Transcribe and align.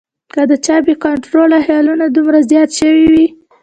کۀ 0.33 0.43
د 0.49 0.51
چا 0.65 0.75
بې 0.85 0.93
کنټروله 1.03 1.57
خیالونه 1.65 2.05
دومره 2.07 2.39
زيات 2.49 2.69
شوي 2.79 3.05
وي 3.13 3.25